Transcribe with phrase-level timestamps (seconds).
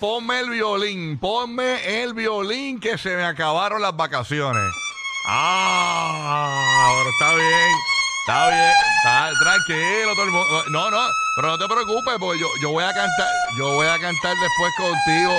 [0.00, 1.18] Ponme el violín.
[1.18, 4.72] Ponme el violín que se me acabaron las vacaciones.
[5.26, 7.72] Ah, pero está bien.
[8.20, 8.72] Está bien.
[8.98, 10.64] Está tranquilo todo el mundo.
[10.70, 11.00] No, no,
[11.34, 13.26] pero no te preocupes, porque yo, yo voy a cantar,
[13.56, 15.32] yo voy a cantar después contigo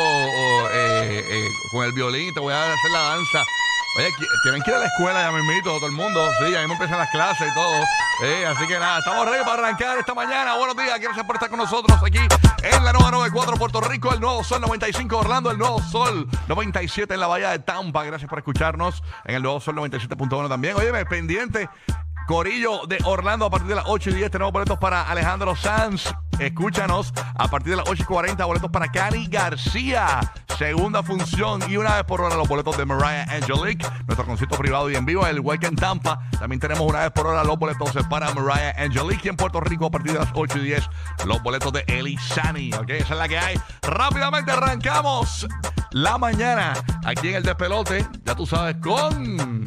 [0.74, 3.44] eh, eh, con el violín, te voy a hacer la danza.
[3.98, 6.30] Oye, tienen que ir a la escuela ya mismito, todo el mundo.
[6.40, 7.84] Sí, ya mismo empiezan las clases y todo.
[8.24, 10.56] Eh, así que nada, estamos ready para arrancar esta mañana.
[10.56, 12.20] Buenos días, gracias por estar con nosotros aquí
[12.64, 17.14] en la nueva 94 Puerto Rico, el nuevo Sol 95 Orlando, el nuevo Sol 97
[17.14, 18.04] en la Bahía de Tampa.
[18.04, 20.76] Gracias por escucharnos en el nuevo Sol 97.1 también.
[20.76, 21.70] Oye, pendiente.
[22.30, 26.14] Corillo de Orlando a partir de las 8 y 10 tenemos boletos para Alejandro Sanz.
[26.38, 30.20] Escúchanos a partir de las 8 y 40 boletos para Cani García.
[30.56, 33.84] Segunda función y una vez por hora los boletos de Mariah Angelique.
[34.06, 36.30] Nuestro concierto privado y en vivo, el en Tampa.
[36.40, 39.22] También tenemos una vez por hora los boletos para Mariah Angelique.
[39.26, 40.88] Y en Puerto Rico a partir de las 8 y 10
[41.26, 42.72] los boletos de Eli Sani.
[42.76, 43.60] Ok, esa es la que hay.
[43.82, 45.48] Rápidamente arrancamos
[45.94, 48.08] la mañana aquí en el despelote.
[48.24, 49.66] Ya tú sabes con...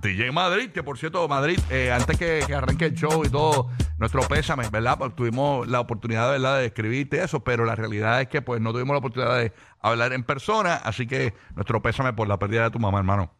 [0.00, 3.70] DJ Madrid, que por cierto, Madrid, eh, antes que, que arranque el show y todo,
[3.98, 4.96] nuestro pésame, ¿verdad?
[4.98, 8.72] Porque tuvimos la oportunidad, ¿verdad?, de escribirte eso, pero la realidad es que pues no
[8.72, 12.70] tuvimos la oportunidad de hablar en persona, así que nuestro pésame por la pérdida de
[12.70, 13.34] tu mamá, hermano.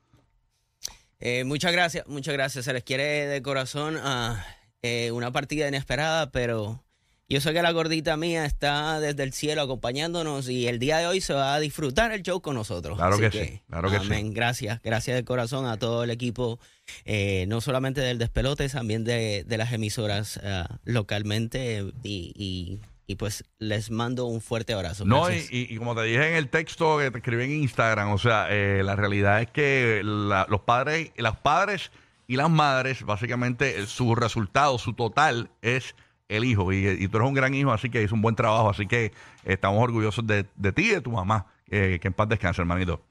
[1.20, 2.64] Eh, muchas gracias, muchas gracias.
[2.64, 4.44] Se les quiere de corazón ah,
[4.82, 6.84] eh, una partida inesperada, pero
[7.30, 11.06] yo sé que la gordita mía está desde el cielo acompañándonos y el día de
[11.06, 12.96] hoy se va a disfrutar el show con nosotros.
[12.96, 14.06] Claro Así que sí, claro que sí.
[14.06, 14.32] amén.
[14.32, 16.58] Gracias, gracias de corazón a todo el equipo,
[17.04, 22.80] eh, no solamente del despelote, también de, de las emisoras ah, localmente y, y-
[23.10, 25.06] y pues les mando un fuerte abrazo.
[25.06, 25.50] No, y, Gracias.
[25.52, 28.48] y- y como te dije en el texto que te escribí en Instagram, o sea,
[28.50, 31.90] eh, la realidad es que la- los padres, los padres
[32.26, 35.94] y las madres, básicamente, eh, su resultado, su total es
[36.28, 36.72] el hijo.
[36.72, 38.70] Y, y tú eres un gran hijo, así que hizo un buen trabajo.
[38.70, 39.12] Así que
[39.44, 41.46] estamos orgullosos de, de ti y de tu mamá.
[41.70, 43.02] Eh, que en paz descanse, hermanito.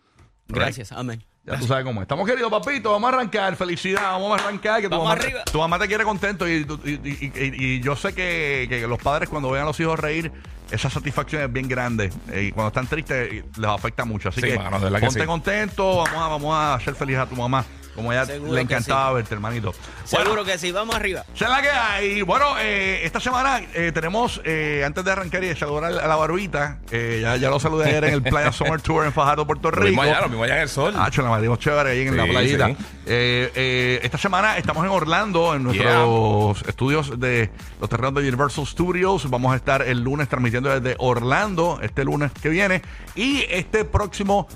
[0.48, 1.24] Gracias, amén.
[1.46, 2.06] Ya tú sabes cómo es.
[2.06, 2.92] Estamos queridos, papito.
[2.92, 3.56] Vamos a arrancar.
[3.56, 4.02] Felicidad.
[4.12, 4.82] Vamos a arrancar.
[4.82, 5.44] Que tu, Vamos mamá, arriba.
[5.46, 6.48] tu mamá te quiere contento.
[6.48, 9.68] Y, tu- y- y- y- y yo sé que, que los padres, cuando vean a
[9.68, 10.30] los hijos reír,
[10.72, 12.12] esa satisfacción es bien grande.
[12.32, 14.28] Eh, y cuando están tristes, eh, les afecta mucho.
[14.28, 15.26] Así Sí, que, mano, que ponte sí.
[15.26, 15.98] contento.
[16.04, 17.64] Vamos a, vamos a hacer feliz a tu mamá.
[17.98, 19.16] Como ella Seguro le que encantaba sí.
[19.16, 19.74] verte, hermanito.
[20.06, 21.26] Seguro Bueno, que sí, vamos arriba.
[21.36, 22.22] esa es la que hay.
[22.22, 26.16] Bueno, eh, esta semana eh, tenemos, eh, antes de arrancar y de saludar a la
[26.16, 29.72] barbita, eh, ya, ya lo saludé ayer en el Playa Summer Tour en Fajardo, Puerto
[29.72, 30.14] Lo mismo Rico.
[30.14, 30.94] allá, lo mismo allá en el sol.
[30.96, 32.68] Ah, la metimos chévere ahí en Sí, la playita.
[32.68, 32.76] sí.
[33.08, 37.50] Eh, eh, esta semana estamos en Orlando, en nuestros estudios de
[37.82, 39.30] los terrenos de Universal Studios.
[39.30, 42.82] Vamos a estar el lunes transmitiendo desde Orlando, este lunes que viene.
[43.16, 44.48] Y este próximo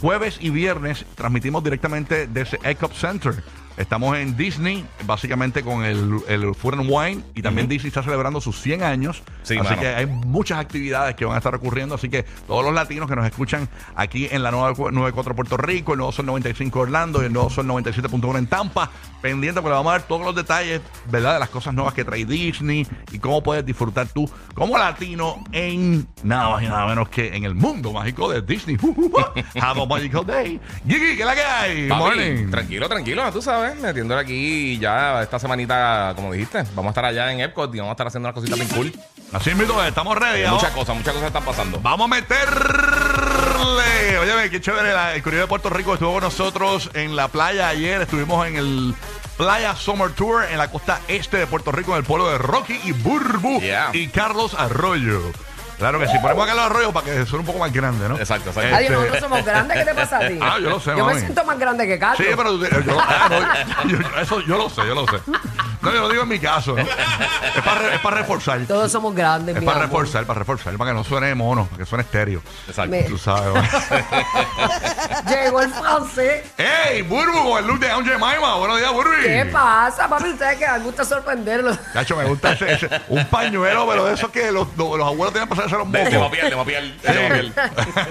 [0.00, 3.42] jueves y viernes transmitimos directamente desde ECOP Center.
[3.78, 8.40] Estamos en Disney, básicamente con el, el Food and Wine, y también Disney está celebrando
[8.40, 9.22] sus 100 años.
[9.44, 9.80] Sí, así mano.
[9.80, 11.94] que hay muchas actividades que van a estar ocurriendo.
[11.94, 15.92] Así que todos los latinos que nos escuchan aquí en la nueva 94 Puerto Rico,
[15.92, 18.90] el nuevo Sol 95 Orlando y el nuevo Sol 97.1 en Tampa,
[19.20, 21.34] pendiente porque le vamos a dar todos los detalles, ¿verdad?
[21.34, 26.06] De las cosas nuevas que trae Disney y cómo puedes disfrutar tú como latino en
[26.22, 28.76] nada más y nada menos que en el mundo mágico de Disney.
[29.60, 30.60] Have a magical day.
[30.86, 31.88] Gigi, ¿qué es la que hay?
[31.88, 32.50] Papi, morning.
[32.50, 37.32] Tranquilo, tranquilo, tú sabes, metiéndole aquí ya esta semanita, como dijiste, vamos a estar allá
[37.32, 38.92] en Epcot y vamos a estar haciendo unas cositas bien cool.
[39.32, 40.48] Así es, estamos ready.
[40.50, 41.78] Muchas cosas, muchas cosas están pasando.
[41.80, 42.08] Vamos a
[43.76, 44.92] Oye, qué chévere.
[44.92, 48.00] la- el Correo de Puerto Rico estuvo con nosotros en la playa ayer.
[48.02, 48.94] Estuvimos en el
[49.36, 52.80] Playa Summer Tour en la costa este de Puerto Rico, en el pueblo de Rocky
[52.84, 53.90] y Burbu Yeah.
[53.92, 55.20] y Carlos Arroyo.
[55.78, 56.18] Claro que sí.
[56.20, 58.16] Ponemos a Carlos Arroyo para que suene un poco más grande, ¿no?
[58.18, 58.62] Exacto, exacto.
[58.68, 59.78] Este- Adiós, nosotros somos grandes.
[59.78, 60.38] ¿Qué te pasa a ti?
[60.42, 62.18] Ah, yo lo sé, Yo me siento más grande que Carlos.
[62.18, 63.28] Sí, pero yo, ah,
[63.84, 65.18] no, yo- yo- eso yo lo sé, yo lo sé.
[65.88, 66.82] No, yo lo digo en mi caso, ¿no?
[66.82, 68.60] Es para, es para reforzar.
[68.66, 69.90] Todos somos grandes, Es mi para amor.
[69.90, 72.42] reforzar, para reforzar, para que no suene mono, para que suene estéreo.
[72.66, 72.90] Exacto.
[72.90, 73.62] Me- Tú sabes, ¿no?
[76.14, 76.44] sé.
[76.56, 78.54] ¡Ey, Burbu con el look de Aunt Jemima!
[78.56, 79.10] Buenos días, Burbu.
[79.22, 80.30] ¿Qué pasa, papi?
[80.30, 81.76] Ustedes que les gusta sorprenderlo.
[81.92, 85.32] Cacho, me gusta ese, ese- un pañuelo, pero de esos que los, los, los abuelos
[85.32, 86.32] tenían para hacerse los De, de mocos.
[86.40, 87.54] de mopiel, de mopiel.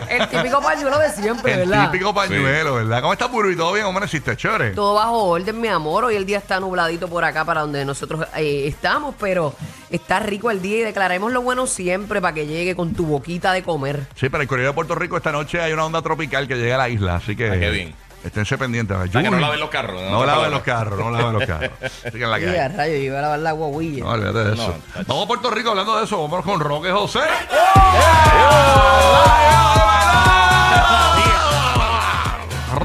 [0.10, 1.92] El típico pañuelo de siempre, El ¿verdad?
[1.92, 3.02] típico pañuelo, ¿verdad?
[3.02, 3.56] ¿Cómo estás, Burbu?
[3.56, 3.86] ¿Todo bien?
[3.86, 4.36] ¿Cómo necesiste?
[4.36, 4.72] Chévere.
[4.72, 6.06] Todo bajo orden, mi amor.
[6.06, 9.54] Hoy el día está nubladito por acá para donde nosotros eh, estamos, pero
[9.90, 13.52] está rico el día y declaremos lo bueno siempre para que llegue con tu boquita
[13.54, 14.08] de comer.
[14.16, 16.76] Sí, para el Correo de Puerto Rico esta noche hay una onda tropical que llega
[16.76, 17.50] a la isla, así que...
[17.50, 17.96] Ah, qué bien.
[18.24, 18.98] Esténse pendientes.
[19.12, 20.10] que no laven los carros, ¿no?
[20.10, 21.72] No, laven los carros, no laven los carros.
[21.82, 22.76] Así que en la Y que a hay.
[22.76, 24.04] rayo, yo iba a lavar la guaguilla.
[24.04, 24.68] No, olvídate de eso.
[24.96, 26.22] No, Vamos a Puerto Rico hablando de eso.
[26.28, 27.20] Vamos con Roque José.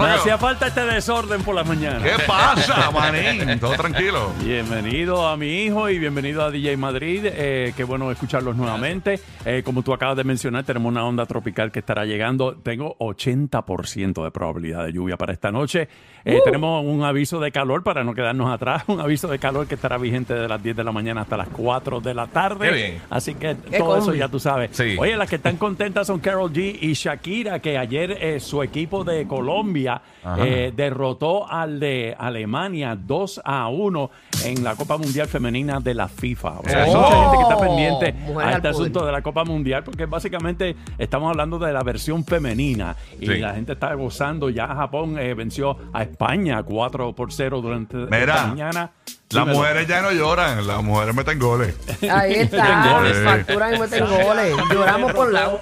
[0.02, 2.02] Me hacía falta este desorden por la mañana.
[2.02, 3.58] ¿Qué pasa, manín?
[3.60, 4.32] Todo tranquilo.
[4.42, 7.24] Bienvenido a mi hijo y bienvenido a DJ Madrid.
[7.24, 9.20] Eh, qué bueno escucharlos nuevamente.
[9.44, 12.54] Eh, como tú acabas de mencionar, tenemos una onda tropical que estará llegando.
[12.56, 15.88] Tengo 80% de probabilidad de lluvia para esta noche.
[16.24, 18.84] Eh, Tenemos un aviso de calor para no quedarnos atrás.
[18.92, 21.48] Un aviso de calor que estará vigente de las 10 de la mañana hasta las
[21.48, 22.68] 4 de la tarde.
[22.68, 23.02] Qué bien.
[23.10, 24.70] Así que Qué todo eso ya tú sabes.
[24.72, 24.96] Sí.
[24.98, 29.02] Oye, las que están contentas son Carol G y Shakira, que ayer eh, su equipo
[29.04, 29.91] de Colombia
[30.38, 34.10] eh, derrotó al de Alemania 2 a 1
[34.44, 36.60] en la Copa Mundial Femenina de la FIFA.
[36.60, 38.74] O sea, hay mucha gente que está pendiente Mujer a al este poder.
[38.74, 43.38] asunto de la Copa Mundial, porque básicamente estamos hablando de la versión femenina y Sí.
[43.38, 44.50] la gente está gozando.
[44.50, 48.90] Ya Japón eh, venció a España 4 por 0 durante Mira, esta mañana.
[49.32, 49.58] Las Dímelo.
[49.58, 51.74] mujeres ya no lloran, las mujeres meten goles.
[52.10, 53.18] Ahí Meten está, goles.
[53.24, 54.56] facturan y meten goles.
[54.72, 55.60] Lloramos por lado.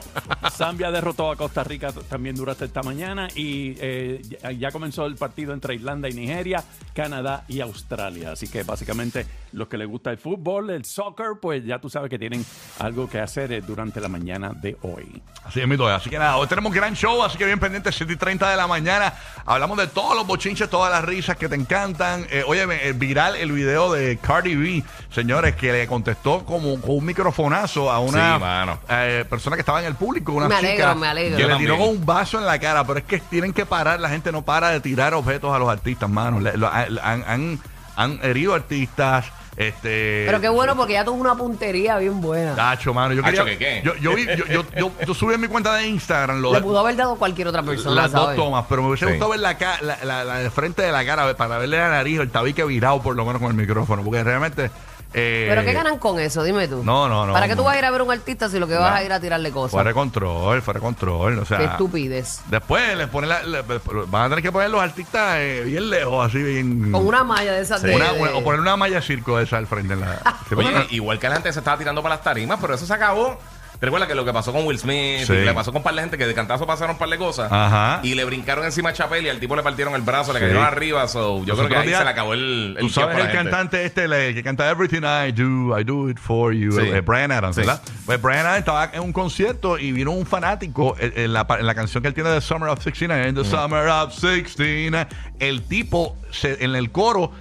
[0.51, 5.17] Zambia derrotó a Costa Rica también durante esta mañana y eh, ya- ya comenzó el
[5.17, 6.63] partido entre Irlanda y Nigeria,
[6.95, 8.33] Canadá y Australia.
[8.33, 12.09] Así que básicamente los que les gusta el fútbol, el soccer, pues ya tú sabes
[12.11, 12.45] que tienen
[12.79, 15.23] algo que hacer eh, durante la mañana de hoy.
[15.45, 15.97] Así es, mi toya.
[15.97, 18.57] Así que nada, hoy tenemos gran show, así que bien pendiente, 7 y 30 de
[18.57, 19.13] la mañana.
[19.47, 22.27] Hablamos de todos los bochinches, todas las risas que te encantan.
[22.31, 26.91] Eh, oye, eh, viral el video de Cardi B, señores, que le contestó como con
[26.97, 30.69] un microfonazo a una Sí, eh, persona que estaba en el público, una Me chica
[30.69, 31.37] alegro, me alegro.
[31.37, 31.89] que Yo le tiró también.
[31.95, 34.43] con un vaso en la cara, pero es que tienen que parar, la gente no
[34.43, 36.39] para de tirar objetos a los artistas, mano.
[36.41, 37.59] Le- lo- han, han-
[37.97, 39.27] han herido artistas.
[39.61, 42.55] Este, Pero qué bueno porque ya tuvo una puntería bien buena.
[42.55, 43.13] Tacho, mano.
[43.13, 43.59] Yo Tacho, quería.
[43.59, 43.83] ¿que qué?
[43.85, 46.63] Yo, yo, vi- yo, yo, yo- yo subí en mi cuenta de Instagram lo Le
[46.63, 48.37] pudo haber dado cualquier otra persona, las dos ¿sabes?
[48.37, 49.11] tomas, pero me hubiese Sí.
[49.13, 51.91] gustado ver la, ca- la, la- la de frente de la cara para verle la
[51.91, 54.71] nariz o el tabique virado por lo menos con el micrófono, porque realmente.
[55.13, 56.43] Eh, ¿Pero qué ganan con eso?
[56.45, 56.83] Dime tú.
[56.85, 57.65] No, no, no, ¿Para qué tú no.
[57.65, 59.19] vas a ir a ver a un artista si lo que vas a ir a
[59.21, 59.85] tirarle Fuera cosas?
[59.87, 61.39] de control, fuera de control.
[61.41, 62.41] O sea, Qué estupidez.
[62.47, 63.63] Después les ponen la- le-
[64.09, 66.93] van a tener que poner los artistas eh, bien lejos, así bien.
[66.93, 67.95] Con una malla de esas de...
[67.95, 69.95] una- de- una- o poner una malla circo de esa al frente.
[69.95, 72.75] En la, Sí, Oye, igual que la gente se estaba tirando para las tarimas, pero
[72.75, 73.39] eso se acabó.
[73.81, 75.25] ¿Te recuerdas que lo que pasó con Will Smith?
[75.27, 75.33] Sí.
[75.33, 77.17] y le pasó con un par de gente que de cantazo pasaron un par de
[77.17, 77.51] cosas.
[77.51, 78.01] Ajá.
[78.03, 80.63] Y le brincaron encima a Chapel y al tipo le partieron el brazo, le cayeron
[80.63, 81.09] arriba.
[81.09, 83.23] So, yo Los creo que ahí días, se le acabó el, el Tú sabes el
[83.29, 83.37] gente.
[83.39, 86.83] cantante este le- que canta Everything I Do, I Do It For You, Sí.
[86.89, 87.57] eh, Brian Adams.
[87.57, 87.81] ¿verdad?
[88.05, 91.65] Pues Brian Adams estaba en un concierto y vino un fanático en, en la, en
[91.67, 95.07] la canción que él tiene de Summer of 69, en The Summer of 69,
[95.39, 97.33] el tipo se- en el coro,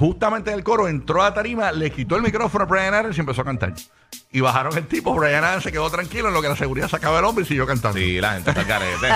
[0.00, 3.18] justamente en el coro, entró a la tarima, le quitó el micrófono a Brian Adams
[3.18, 3.74] y empezó a cantar.
[4.32, 7.18] Y bajaron el tipo, Brian Adams se quedó tranquilo en lo que la seguridad sacaba
[7.18, 7.98] el hombre y siguió cantando.
[7.98, 9.08] Sí, la gente está al garete.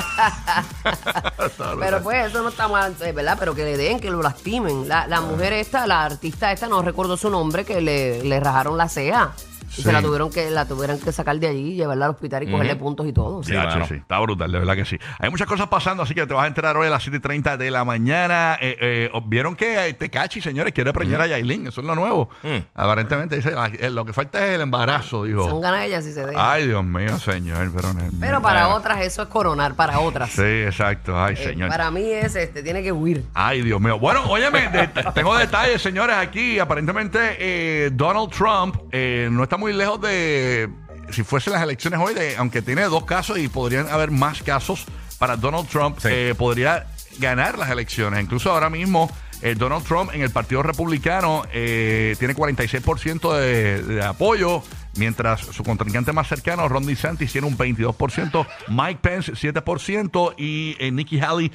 [1.80, 3.36] Pero pues eso no está mal, eh, ¿verdad?
[3.40, 4.86] Pero que le den, que lo lastimen.
[4.86, 8.76] La, la mujer esta, la artista esta, no recuerdo su nombre, que le, le rajaron
[8.76, 9.32] la ceja.
[9.76, 9.82] Y Sí.
[9.82, 12.76] se la tuvieron que la tuvieron que sacar de allí, llevarla al hospital y cogerle
[12.76, 13.42] puntos y todo.
[13.42, 14.98] Sí, está brutal, de verdad que sí.
[15.18, 17.20] Hay muchas cosas pasando, así que te vas a enterar hoy a las 7 y
[17.20, 18.56] 30 de la mañana.
[18.60, 22.28] Eh, eh, Vieron que Tecachi, señores, quiere preñar a Yailin, eso es lo nuevo.
[22.42, 22.56] Mm.
[22.74, 25.60] Aparentemente, dice, eh, lo que falta es el embarazo, Son dijo.
[25.60, 26.52] ganas de ella si se deja.
[26.52, 27.88] Ay, Dios mío, señor, pero...
[28.20, 30.30] Pero para otras eso es coronar, para otras.
[30.30, 31.68] Sí, exacto, ay, Eh, señor.
[31.68, 33.24] para mí es este, tiene que huir.
[33.34, 33.98] Ay, Dios mío.
[33.98, 36.58] Bueno, óyeme, de- tengo detalles, señores, aquí.
[36.58, 40.68] Aparentemente, eh, Donald Trump eh, no está muy lejos de.
[41.10, 44.84] Si fuesen las elecciones hoy, de, aunque tiene dos casos y podrían haber más casos
[45.18, 46.08] para Donald Trump, Sí.
[46.10, 46.86] eh, podría
[47.18, 48.22] ganar las elecciones.
[48.22, 49.10] Incluso ahora mismo,
[49.42, 54.62] eh, Donald Trump en el Partido Republicano eh, tiene 46% de, de apoyo.
[54.96, 60.92] Mientras su contrincante más cercano, Ron DeSantis, tiene un 22%, Mike Pence 7% y eh,
[60.92, 61.50] Nikki Haley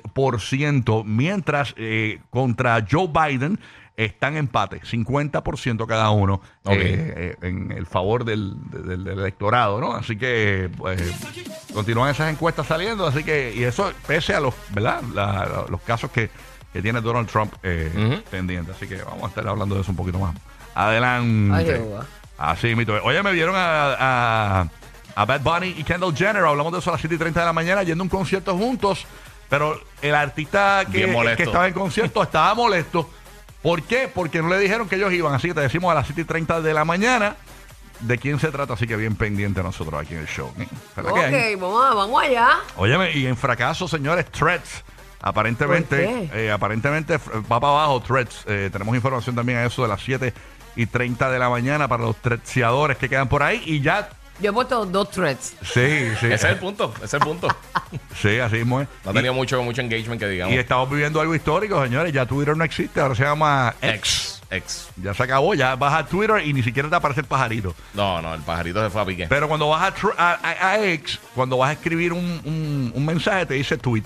[0.00, 1.04] 6%.
[1.04, 3.58] Mientras eh, contra Joe Biden
[3.96, 9.92] están empate, 50% cada uno eh, eh, en el favor del, del- del electorado, ¿no?
[9.94, 11.00] Así que pues,
[11.74, 15.02] continúan esas encuestas saliendo, así que, y eso pese a los, ¿verdad?
[15.14, 16.30] La- la- los casos que,
[16.72, 18.22] que tiene Donald Trump eh, Ujú.
[18.30, 18.74] pendientes.
[18.76, 20.34] Así que vamos a estar hablando de eso un poquito más.
[20.74, 21.74] Adelante.
[21.74, 22.06] Ay.
[22.38, 22.94] Así, mito.
[23.04, 24.66] Oye, me vieron a, a,
[25.14, 26.44] a Bad Bunny y Kendall Jenner.
[26.44, 28.56] Hablamos de eso a las 7 y 30 de la mañana, yendo a un concierto
[28.56, 29.06] juntos.
[29.48, 31.04] Pero el artista que,
[31.36, 33.08] que estaba en concierto estaba molesto.
[33.62, 34.10] ¿Por qué?
[34.12, 35.34] Porque no le dijeron que ellos iban.
[35.34, 37.36] Así que te decimos a las 7 y 30 de la mañana
[38.00, 38.74] de quién se trata.
[38.74, 40.52] Así que bien pendiente nosotros aquí en el show.
[40.58, 40.66] ¿eh?
[40.96, 42.48] Ok, vamos, a- vamos allá.
[42.76, 44.82] Óyeme, y en fracaso, señores, Threads.
[45.24, 48.44] Aparentemente, eh, aparentemente va para abajo Threads.
[48.48, 50.34] Eh, tenemos información también a eso de las 7
[50.74, 53.62] y 30 de la mañana para los threadseadores que quedan por ahí.
[53.64, 54.08] Y ya,
[54.42, 55.54] Yo he puesto dos threads.
[55.62, 56.26] sí, sí.
[56.26, 57.48] Ese es el punto, ese es el punto.
[58.20, 58.88] Sí, así mismo es.
[59.04, 60.54] No ha tenido mucho, mucho engagement que digamos.
[60.54, 62.10] Y estamos viviendo algo histórico, señores.
[62.12, 64.40] Ya Twitter no existe, ahora se llama X.
[64.50, 64.88] Ex.
[64.96, 67.74] Ya se acabó, ya vas a Twitter y ni siquiera te aparece el pajarito.
[67.94, 69.26] No, no, el pajarito se fue a pique.
[69.28, 72.92] Pero cuando vas a, tr- a, a- a X, cuando vas a escribir un, un-
[72.94, 74.04] un mensaje, te dice tweet.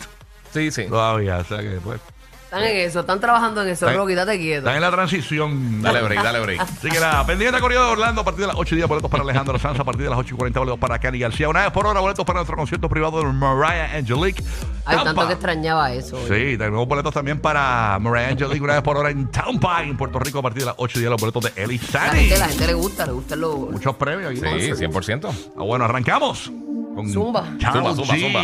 [0.53, 0.87] Sí, sí.
[0.89, 2.01] Todavía, o sea que pues.
[2.47, 4.59] Están en eso, están trabajando en eso, Están- Rocky, date quieto.
[4.61, 5.83] Están en la transición.
[5.83, 6.61] Dale break, dale break.
[6.61, 9.11] Así que nada, pendiente corrido de Orlando a partir de las 8 y 10 boletos
[9.11, 11.49] para Alejandro Sanz, a partir de las 8 y 40 boletos para Cani García.
[11.49, 14.45] Una vez por hora, boletos para nuestro concierto privado de Mariah Angelique.
[14.85, 15.05] Ay, Tampa.
[15.05, 16.17] tanto que extrañaba eso.
[16.25, 16.53] oye.
[16.53, 20.21] Sí, tenemos boletos también para Mariah Angelique una vez por hora en Tampa, en Puerto
[20.21, 22.21] Rico, a partir de las 8 y 10 los boletos de Eli La Sani.
[22.21, 23.57] gente, la gente le gusta, le gustan los...
[23.59, 24.31] Muchos premios.
[24.31, 24.39] aquí.
[24.41, 25.29] Sí, 100%.
[25.59, 26.53] Ah, bueno, arrancamos.
[26.95, 27.45] Con Zumba.
[27.61, 28.21] Karol Zumba, zumba, G.
[28.23, 28.41] zumba.